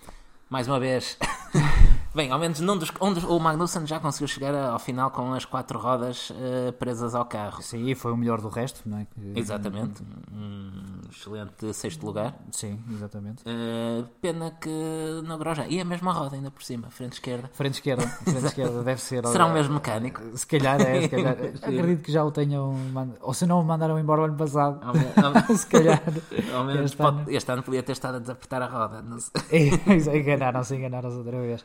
[0.49, 1.17] mais uma vez.
[2.15, 5.45] Bem, ao menos num dos, dos, o Magnussen já conseguiu chegar ao final com as
[5.45, 7.61] quatro rodas uh, presas ao carro.
[7.61, 9.07] Sim, e foi o melhor do resto, não é?
[9.35, 10.01] Exatamente.
[10.33, 10.71] Um
[11.11, 12.33] excelente sexto lugar.
[12.51, 13.43] Sim, exatamente.
[13.43, 14.69] Uh, pena que
[15.25, 15.67] no Grosjean.
[15.67, 17.51] E a mesma roda ainda por cima, frente esquerda.
[17.53, 19.25] Frente esquerda, frente esquerda deve ser.
[19.27, 20.21] Será o mesmo mecânico?
[20.35, 21.33] Se calhar é, se calhar.
[21.61, 22.75] Acredito que já o tenham.
[23.21, 24.79] Ou se não o mandaram embora o ano passado.
[24.83, 24.95] Ao
[25.55, 26.01] se calhar.
[26.55, 27.31] ao menos Este pode- ano.
[27.31, 29.03] este ano podia ter estado a desapertar a roda.
[29.19, 29.69] Sei.
[29.85, 31.63] É, enganaram-se, enganaram-se outra vez.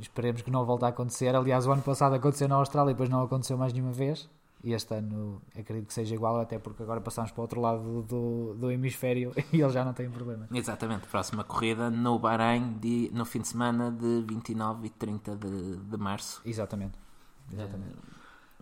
[0.00, 1.34] Esperemos que não volte a acontecer.
[1.34, 4.28] Aliás, o ano passado aconteceu na Austrália e depois não aconteceu mais nenhuma vez.
[4.64, 8.02] E este ano acredito que seja igual, até porque agora passamos para o outro lado
[8.02, 10.48] do, do hemisfério e eles já não têm problemas.
[10.52, 15.76] Exatamente, próxima corrida no Bahrein de- no fim de semana de 29 e 30 de,
[15.76, 16.40] de março.
[16.44, 16.98] Exatamente.
[17.52, 17.94] Exatamente.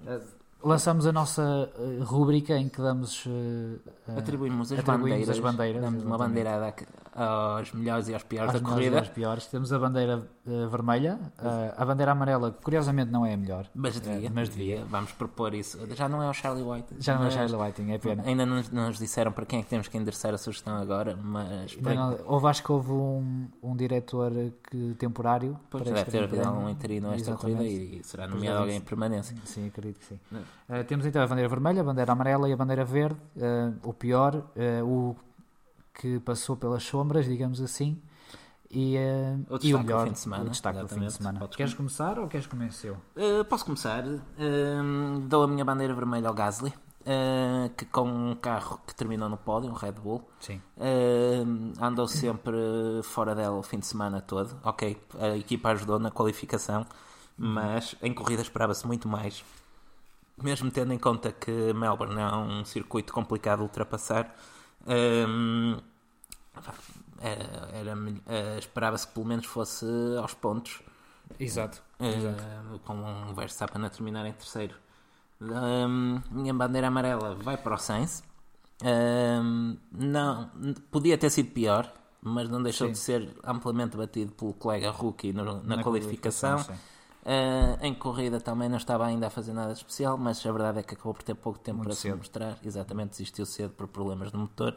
[0.07, 0.21] Ah,
[0.63, 3.25] lançamos a nossa eh, rúbrica em que damos.
[3.27, 6.75] eh, Atribuímos as atribuímos bandeiras, as bandeiras, damos uma bandeirada
[7.15, 9.47] aos melhores e aos piores da e corrida, às piores.
[9.47, 13.67] Temos a bandeira eh, vermelha, eh, a bandeira amarela, que curiosamente não é a melhor.
[13.75, 14.85] mas devia, mas devia.
[14.87, 15.79] Vamos propor isso.
[15.95, 16.97] Já não é o Charlie White.
[16.99, 18.23] Já não é mas Charlie Whiting, é pena.
[18.27, 20.77] Ainda não nos, não nos disseram para quem é que temos que endereçar a sugestão
[20.77, 24.33] agora, mas Ainda não- Houve, acho que houve um, um diretor
[24.71, 25.59] que, temporário.
[25.71, 27.57] Pois, para deve ter havido algum interino nesta Exatamente.
[27.59, 29.37] corrida e será Pois nomeado deve alguém em permanência.
[29.45, 30.19] Sim, acredito que sim.
[30.69, 33.17] Eh, temos então a bandeira vermelha, a bandeira amarela e a bandeira verde.
[33.83, 34.43] O pior,
[34.85, 35.15] o
[35.95, 38.01] que passou pelas sombras, digamos assim.
[38.71, 41.39] E, eh, O e o melhor, de semana, o destaque do fim de semana.
[41.39, 42.97] Podes Queres começar ou queres começar eu?
[43.15, 44.05] Uh, posso começar?
[44.05, 46.71] Uh, dou a minha bandeira vermelha ao Gasly,
[47.03, 52.57] uh, que com um carro que terminou no pódio, um Red Bull, uh, andou sempre
[53.05, 54.59] fora dela o fim de semana todo.
[54.65, 56.85] Ok, a equipa ajudou na qualificação,
[57.39, 59.45] mas em corrida esperava-se muito mais.
[60.43, 64.35] Mesmo tendo em conta que Melbourne é um circuito complicado de ultrapassar,
[64.87, 65.79] um,
[67.21, 69.87] era, era mel- uh, esperava-se que pelo menos fosse
[70.19, 70.81] aos pontos.
[71.39, 71.83] Exato.
[71.99, 74.75] Uh, com um Verstappen a terminar em terceiro.
[75.41, 78.23] Um, minha bandeira amarela vai para o Sainz.
[78.83, 80.51] Um, não,
[80.91, 82.93] podia ter sido pior, mas não deixou Sim.
[82.93, 86.59] de ser amplamente batido pelo colega Rookie no- na, qualificação.
[86.59, 86.73] sim.
[87.25, 90.81] Uh, em corrida também não estava ainda a fazer nada de especial, mas a verdade
[90.81, 92.19] é que acabou por ter pouco tempo Muito para se cedo.
[92.19, 92.59] mostrar.
[92.63, 94.77] Exatamente, desistiu cedo por problemas no motor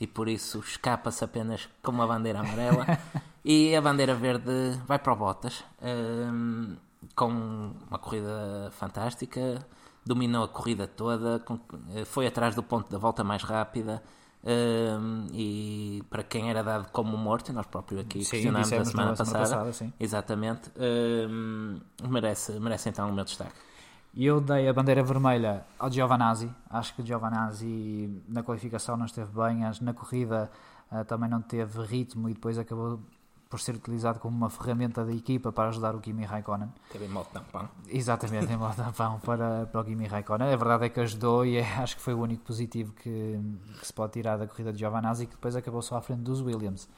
[0.00, 2.84] e por isso escapa-se apenas com uma bandeira amarela.
[3.44, 6.76] e a bandeira verde vai para o Bottas, um,
[7.14, 7.28] com
[7.88, 9.64] uma corrida fantástica.
[10.04, 11.42] Dominou a corrida toda,
[11.94, 14.02] eh, foi atrás do ponto da volta mais rápida.
[14.46, 19.10] Um, e para quem era dado como morto, nós próprio aqui Sim, questionámos a semana
[19.10, 19.92] na semana passada.
[19.98, 20.70] Exatamente.
[20.76, 23.54] Hum, merece, merece então o meu destaque.
[24.12, 26.48] E eu dei a bandeira vermelha ao Giovanazzi.
[26.70, 30.50] Acho que o Giovanazzi na qualificação não esteve bem, acho na corrida
[30.90, 33.00] ah, também não teve ritmo e depois acabou
[33.54, 36.68] por ser utilizado como uma ferramenta da equipa para ajudar o Kimi Raikkonen.
[36.90, 37.68] Teve modo tampão.
[37.88, 40.52] Exatamente, em modo tampão para, para o Kimi Raikkonen.
[40.52, 43.38] A verdade é que ajudou e é- acho que foi o único positivo que,
[43.78, 46.40] que se pode tirar da corrida de Giovanazzi, que depois acabou só à frente dos
[46.40, 46.88] Williams.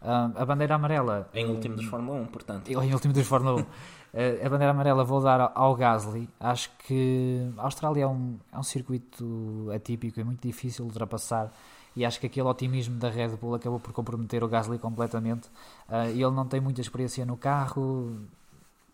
[0.00, 2.68] Ah, a bandeira amarela Em último dos Fórmula 1, portanto.
[2.70, 3.66] em último dos Fórmula 1.
[4.14, 6.30] Eh, a bandeira amarela vou dar ao- Gasly.
[6.40, 11.52] Acho que a Austrália é um, é um circuito atípico e muito difícil de ultrapassar.
[11.98, 15.48] E acho que aquele otimismo da Red Bull acabou por comprometer o Gasly completamente.
[15.90, 18.16] Eh, ele não tem muita experiência no carro.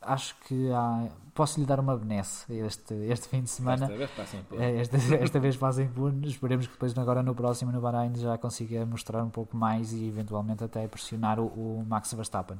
[0.01, 1.07] Acho que há...
[1.35, 3.87] posso lhe dar uma benesse este, este fim de semana.
[3.87, 6.29] Desta vez passem por- É, Esta, esta vez fazem impune.
[6.29, 10.07] Esperemos que depois, agora no próximo, no Bahrein, já consiga mostrar um pouco mais e
[10.09, 12.59] eventualmente até pressionar o, o Max Verstappen.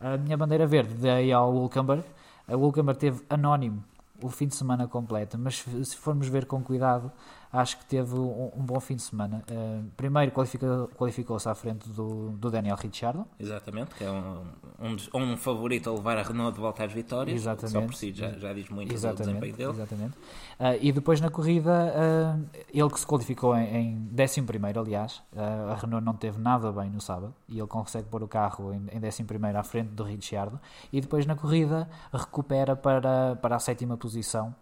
[0.00, 2.04] A minha bandeira verde dei ao Hulkenberg.
[2.46, 3.82] A Hulkenberg teve anónimo
[4.20, 7.10] o fim de semana completo, mas se formos ver com cuidado,
[7.52, 9.44] acho que teve um, um bom fim de semana.
[9.50, 13.26] Uh, primeiro qualificou-se à frente do, do Daniel Ricciardo.
[13.38, 14.46] Exatamente, que é um,
[14.80, 17.36] um, um favorito a levar a Renault de volta às vitórias.
[17.36, 17.72] Exatamente.
[17.72, 19.70] Só por si já, já diz muito do desempenho dele.
[19.70, 20.14] exatamente.
[20.58, 22.38] Ah, e depois na corrida, ah,
[22.72, 26.88] ele que se qualificou em, em 11, aliás, ah, a Renault não teve nada bem
[26.88, 30.58] no sábado e ele consegue pôr o carro em, em 11 à frente do Ricciardo.
[30.90, 34.54] E depois na corrida recupera para, para a sétima posição.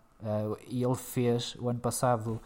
[0.68, 2.38] E ele fez o ano passado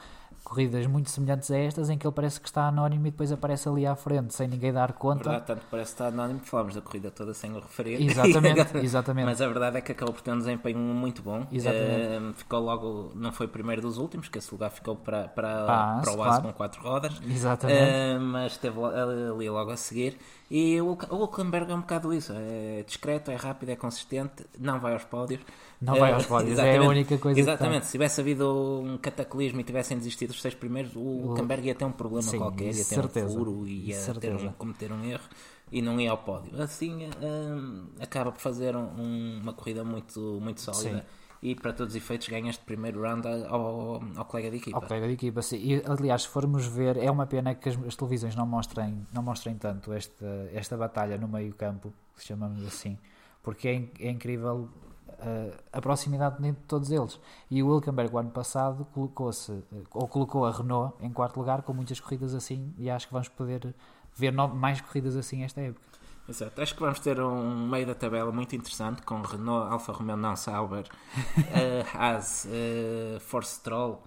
[0.45, 3.67] corridas muito semelhantes a estas em que ele parece que está anónimo e depois aparece
[3.67, 5.25] ali à frente sem ninguém dar conta.
[5.25, 8.01] Verdade, tanto parece estar anónimo que falámos da corrida toda sem o referir.
[8.01, 9.25] Exatamente, exatamente.
[9.25, 11.47] Mas a verdade é que acabou por ter um desempenho muito bom.
[11.51, 11.91] Exatamente.
[11.91, 15.65] Eh, ficou logo, não foi o primeiro dos últimos, que esse lugar ficou para, para,
[15.65, 16.33] Paz, para o claro.
[16.33, 17.21] Aço com quatro rodas.
[17.27, 17.81] Exatamente.
[17.81, 20.19] Eh, mas esteve ali logo a seguir.
[20.51, 24.45] E o Hulk- o Hulkenberg é um bocado isso: é discreto, é rápido, é consistente,
[24.59, 25.41] não vai aos pódios.
[25.81, 28.97] Não vai Eh, aos pódios, é a única coisa que Exatamente, se tivesse havido um
[28.99, 32.67] cataclismo e tivessem desistido dos seis primeiros, o Hulkenberg ia ter um problema Sim, qualquer,
[32.67, 33.27] ia ter certeza.
[33.27, 35.25] um furo, ia ter um, cometer um erro
[35.73, 36.61] e não ia ao pódio.
[36.63, 40.99] Assim, hum, acaba por fazer um- uma corrida muito, muito sólida.
[41.01, 41.24] Sim.
[41.45, 44.79] E para todos os efeitos ganha este primeiro round ao, ao colega de equipa.
[44.79, 45.43] ao colega de equipa.
[45.43, 45.59] sim.
[45.59, 49.23] E, aliás, se formos ver, é uma pena que as, as televisões não mostrem, não
[49.23, 52.97] mostrem tanto esta, esta batalha no meio campo, se chamamos assim,
[53.43, 54.71] porque é, é incrível
[55.09, 57.21] uh, a proximidade de todos eles.
[57.51, 61.61] E o Wilkenberg, o ano passado, colocou-se, uh, ou colocou a Renault em quarto lugar,
[61.61, 63.75] com muitas corridas assim, e acho que vamos poder
[64.17, 65.94] ver mais corridas assim esta época.
[66.29, 66.63] Exato.
[66.63, 70.35] Acho que vamos ter um meio da tabela muito interessante com Renault, Alfa Romeo, não
[70.37, 74.03] Sauber, uh, Haas, uh, Force Stroll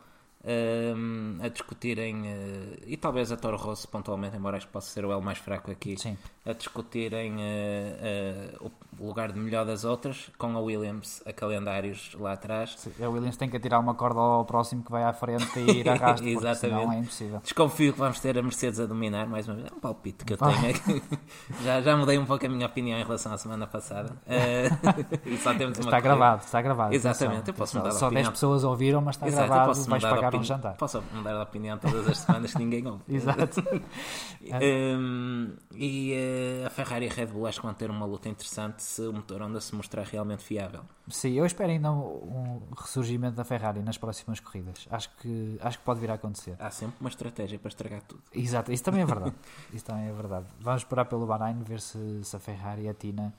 [0.47, 5.05] um, a discutirem, uh, e talvez a Toro Rosso pontualmente, embora acho que possa ser
[5.05, 6.17] o L mais fraco aqui, Sim.
[6.47, 12.15] A discutirem uh, uh, o lugar de melhor das outras, com a Williams a calendários
[12.19, 12.87] lá atrás.
[12.99, 15.89] A Williams tem que atirar uma corda ao próximo que vai à frente e ir
[15.89, 16.59] a porque Exatamente.
[16.59, 17.39] senão é impossível.
[17.43, 19.67] Desconfio que vamos ter a Mercedes a dominar mais uma vez.
[19.69, 20.69] É um palpite que eu tenho.
[20.69, 21.03] aqui.
[21.63, 24.13] já, já mudei um pouco a minha opinião em relação à semana passada.
[24.25, 24.69] Eh,
[25.25, 26.01] e só temos uma Está corrida.
[26.01, 26.95] gravado, está gravado.
[26.95, 28.31] Exatamente, atenção, eu posso mudar Só 10 opinião.
[28.31, 30.73] pessoas ouviram, mas está Exato, gravado, posso vais pagar um jantar.
[30.77, 33.03] Posso mudar de opinião todas as semanas que ninguém ouve.
[33.09, 33.63] Exato.
[34.41, 38.29] Um, e eh, a Ferrari e a Red Bull acho que vão ter uma luta
[38.29, 40.81] interessante se o motor Honda se mostrar realmente fiável.
[41.09, 44.87] Sim, eu espero ainda um, um ressurgimento da Ferrari nas próximas corridas.
[44.89, 46.55] Acho que, acho que pode vir a acontecer.
[46.59, 48.21] Há sempre uma estratégia para estragar tudo.
[48.33, 49.35] Exato, isso também é verdade.
[49.73, 50.45] isso também é verdade.
[50.59, 53.33] Vamos esperar pelo Bahrein ver se, se a Ferrari atina,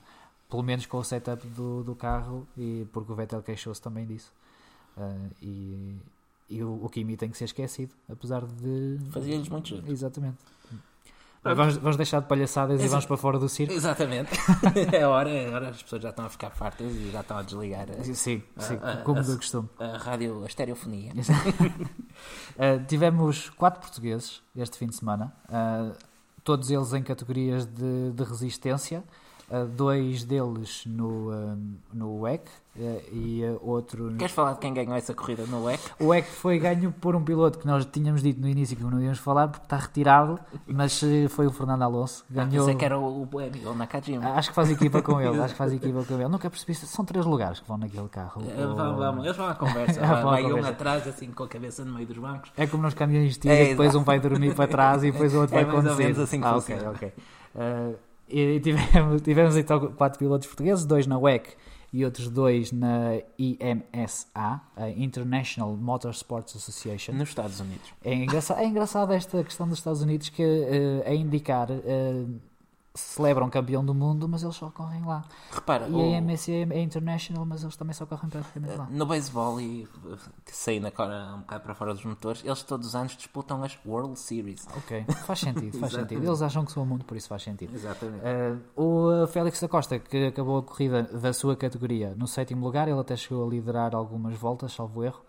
[0.49, 4.31] pelo menos com o setup do, do carro, e porque o Vettel queixou-se também disso.
[4.97, 5.97] Ah, e
[6.49, 8.97] e o, o Kimi tem que ser esquecido, apesar de.
[9.11, 9.89] Fazia-lhes muito jeito.
[9.91, 10.37] Exatamente.
[11.41, 13.73] Vamos, vamos deixar de palhaçadas e Exa- vamos para fora do circo.
[13.73, 14.29] Exatamente.
[14.91, 15.69] é hora, é hora.
[15.69, 18.43] As pessoas já estão a ficar fartas e já estão a desligar a, Sim, sim,
[18.81, 19.69] ah, como ah, do costume.
[19.79, 21.13] a rádio, a estereofonia.
[21.13, 25.95] Uh, tivemos quatro portugueses este fim de semana, uh,
[26.43, 29.01] todos eles em categorias de, de resistência,
[29.51, 32.43] uh, dois deles no, um, no WEC
[32.75, 34.13] uh, e uh, outro.
[34.17, 35.79] Queres falar de quem ganhou essa corrida no WEC?
[35.99, 39.01] O WEC foi ganho por um piloto que nós tínhamos dito no início que não
[39.01, 42.23] íamos falar porque está retirado, mas uh, foi o Fernando Alonso.
[42.29, 42.65] Ganhou.
[42.65, 44.29] Pensei que era o, Buemi, o Nakajima.
[44.31, 46.27] Acho que faz equipa com ele, acho que faz equipa com ele.
[46.27, 48.41] Nunca percebi, são três lugares que vão naquele carro.
[48.47, 49.99] Eh, vamos, vamos, eles vão à conversa.
[50.09, 52.51] Ah, vai um atrás, assim, com a cabeça no meio dos bancos.
[52.57, 53.99] É como nos caminhões de tiro, É, depois exato.
[53.99, 56.19] um vai dormir para trás e depois o outro É vai ou conduzir.
[56.19, 57.13] assim ah, ok, ok.
[58.29, 61.55] E tivemos, tivemos então quatro pilotos portugueses, dois na WEC
[61.91, 67.13] e outros dois na IMSA, a International Motorsports Association.
[67.13, 67.91] Nos Estados Unidos.
[68.03, 72.39] É engraçado, é engraçado esta questão dos Estados Unidos que uh, a indicar uh,
[72.99, 75.23] celebram campeão do mundo, mas eles só correm lá.
[75.51, 78.87] Repara, E o- a IMSA é international, mas eles também só correm praticamente lá.
[78.89, 82.95] no beisebol e uh, saindo agora um bocado para fora dos motores, eles todos os
[82.95, 84.67] anos disputam as World Series.
[84.77, 86.23] Ok, faz sentido, faz sentido.
[86.23, 87.73] Eles acham que são o mundo, por isso faz sentido.
[87.73, 88.23] Exatamente.
[88.23, 92.65] Uh, o uh, Félix da Costa, que acabou a corrida da sua categoria no sétimo
[92.65, 95.21] lugar, ele até chegou a liderar algumas voltas, salvo erro.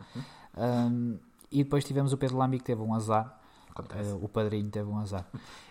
[0.56, 1.18] Um,
[1.50, 3.39] e depois tivemos o Pedro Lamy, que teve um azar.
[3.80, 4.12] Acontece.
[4.12, 5.26] Uh, o padrinho teve um azar.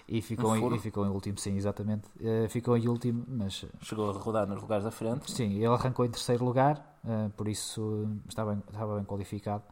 [0.07, 2.07] E ficou, Um em, e ficou em último, sim, exatamente.
[2.19, 5.31] Uh, ficou em último, mas Chegou a rodar nos lugares da frente.
[5.31, 9.63] sim, ele arrancou em terceiro lugar, uh, por isso estava, bem, estava bem qualificado.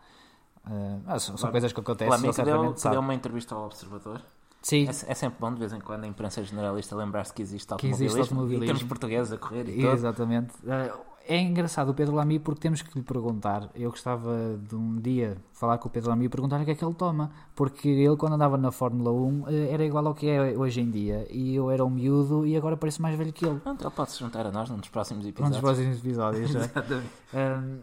[1.06, 4.22] Ah, são, são coisas que acontecem, que deu, que deu uma entrevista ao Observador.
[4.62, 7.74] Sim, É, é sempre bom de vez em quando a imprensa generalista lembrar-se que existe
[7.76, 8.64] Que existe automobilismo, automobilismo.
[8.64, 9.80] e temos portugueses a correr e.
[9.88, 10.54] Exatamente.
[10.68, 10.94] Eh,
[11.30, 13.70] É engraçado o Pedro Lamy porque temos que lhe perguntar.
[13.76, 16.76] Eu gostava de um dia falar com o Pedro Lamy e perguntar o que é
[16.76, 17.30] que ele toma.
[17.54, 20.90] Porque ele, quando andava na Fórmula 1, eh, era igual ao que é hoje em
[20.90, 21.28] dia.
[21.30, 23.60] E eu era um miúdo e agora pareço mais velho que ele.
[23.60, 25.58] Pronto, ele pode se juntar a nós num dos próximos Um episódios.
[25.60, 26.50] dos próximos episódios.
[26.52, 26.60] já.
[26.64, 27.10] Exatamente.
[27.34, 27.80] Ahm,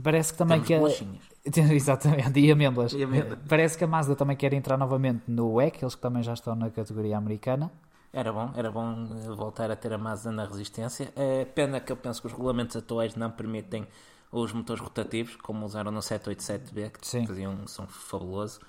[0.00, 1.04] parece que também Temos que.
[1.04, 1.72] a-.
[1.74, 2.92] Exatamente, e amêndoas.
[2.92, 3.38] E amêndoas.
[3.48, 6.54] Parece que a Mazda também quer entrar novamente no WEC, eles que também já estão
[6.54, 7.70] na categoria americana.
[8.14, 11.12] Era bom, era bom eh, voltar a ter a Mazda na resistência.
[11.16, 13.88] É pena que eu penso que os regulamentos atuais não permitem
[14.30, 17.26] os motores rotativos, como usaram no 787B, que Sim.
[17.26, 18.60] faziam um som fabuloso.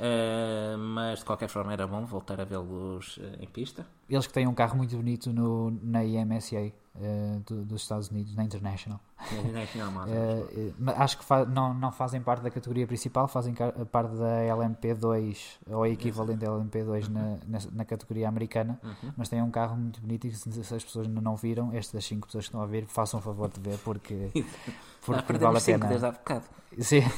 [0.00, 3.86] Eh, mas de qualquer forma era bom voltar a vê-los eh, em pista.
[4.10, 8.34] Eles que têm um carro muito bonito no, na IMSA eh, do- dos Estados Unidos,
[8.34, 9.00] na International.
[9.76, 10.14] Não, Mazda.
[10.14, 14.14] Eh, eh, mas acho que fa- não, não fazem parte da categoria principal, fazem parte
[14.16, 19.12] da LMP2 ou a equivalente da LMP2 na, na, na categoria americana, Uhum.
[19.16, 22.04] mas têm um carro muito bonito e se, se as pessoas ainda não viram, estas
[22.04, 24.30] 5 pessoas que estão a ver, façam o favor de ver porque,
[25.04, 25.86] porque Ah, vale a pena.
[25.86, 26.44] desde há bocado.
[26.78, 27.00] Sim.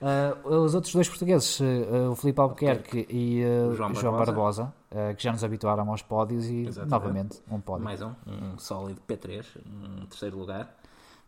[0.00, 1.58] Eh, os outros dois portugueses,
[2.10, 3.42] o Filipe Albuquerque e
[3.76, 4.72] João o João Barbosa.
[4.94, 6.90] Eh, que já nos habituaram aos pódios e Exatamente.
[6.90, 7.84] novamente um pódio.
[7.84, 10.72] Mais um, um sólido P3, um terceiro lugar.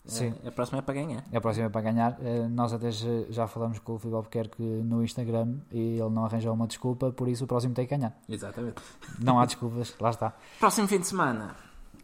[0.05, 0.33] Sim.
[0.47, 1.25] A, próxima é para ganhar.
[1.35, 2.17] A próxima é para ganhar.
[2.23, 6.25] Eh, Nós até já já falamos com o Filipe Albuquerque no Instagram e ele não
[6.25, 8.17] arranjou uma desculpa, por isso o próximo tem que ganhar.
[8.29, 8.81] Exatamente.
[9.19, 10.33] Não há desculpas, lá está.
[10.61, 11.57] Próximo fim de semana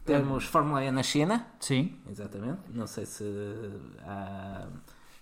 [0.05, 1.47] temos Fórmula E na China.
[1.61, 2.59] Sim, Exatamente.
[2.75, 3.25] Não sei se,
[4.05, 4.67] há-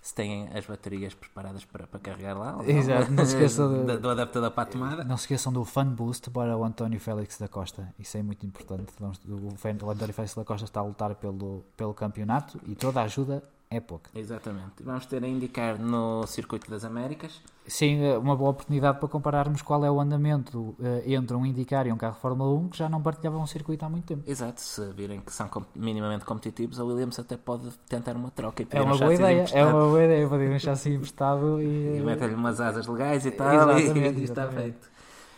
[0.01, 2.57] se têm as baterias preparadas para, para carregar lá.
[2.65, 5.03] Exato, não se esqueça de- do, do adaptador para a tomada.
[5.03, 7.93] não se esqueçam do Fan Boost para o António Félix da Costa.
[7.99, 8.91] Isso é muito importante.
[8.99, 9.49] Vamos- O
[9.85, 13.43] o António Félix da Costa está a lutar pelo, pelo campeonato e toda a ajuda
[13.71, 14.09] é pouca.
[14.13, 14.83] Exatamente.
[14.83, 17.41] Vamos ter a indicar no Circuito das Américas.
[17.65, 21.87] Sim, é uma boa oportunidade para compararmos qual é o andamento eh, entre um IndyCar
[21.87, 24.23] e um carro Fórmula 1 que já não partilhavam um circuito há muito tempo.
[24.29, 28.65] Exato, se virem que são minimamente competitivos, a Williams até pode tentar uma troca e
[28.65, 30.27] É pedir um uma boa chassi ideia, é uma boa ideia.
[30.27, 31.65] Poder um chassi emprestado E
[31.97, 32.01] e.
[32.01, 34.61] metem-lhe umas asas legais e tal, Exatamente, e está exatamente.
[34.61, 34.89] feito.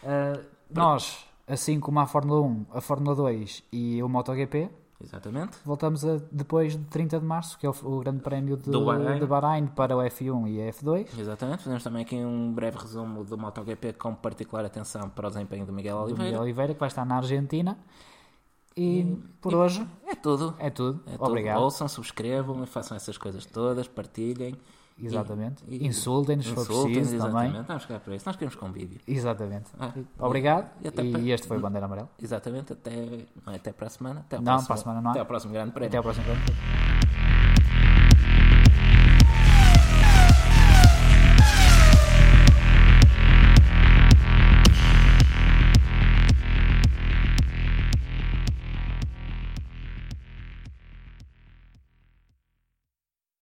[0.03, 0.39] Eh,
[0.73, 4.69] nós, assim como a Fórmula 1, a Fórmula 2 e o MotoGP,
[5.03, 5.57] Exatamente.
[5.65, 8.85] voltamos a, depois de 30 de março, que é o, o Grande Prémio de, Do
[8.85, 9.19] Bahrein.
[9.19, 11.07] de Bahrein para o F1 e a F2.
[11.19, 11.63] Exatamente.
[11.63, 15.73] Fazemos também aqui um breve resumo do MotoGP com particular atenção para o desempenho do
[15.73, 16.23] Miguel do Oliveira.
[16.25, 17.77] Miguel Oliveira, que vai estar na Argentina.
[18.75, 20.55] E por hoje É tudo.
[20.57, 21.03] é tudo.
[21.05, 21.25] É tudo.
[21.25, 21.61] Obrigado.
[21.61, 24.55] Ouçam, subscrevam, façam essas coisas todas, partilhem.
[25.01, 25.63] Exatamente.
[25.67, 27.29] E- e- Insultem-nos se for preciso também.
[27.47, 27.67] exatamente.
[27.67, 28.25] Vamos ficar para isso.
[28.27, 28.99] Nós queremos convívio.
[29.07, 29.65] Exatamente.
[29.79, 30.69] Ah, Obrigado.
[30.83, 32.09] e para- este foi o Bandeira Amarela.
[32.21, 32.73] Exatamente.
[32.73, 34.19] Até, é até para a semana.
[34.21, 35.11] Até Não, próximo- para a semana não há.
[35.11, 35.87] Até ao próximo grande prémio.
[35.89, 36.25] Até ao próximo.
[36.25, 36.82] Grande Prémio.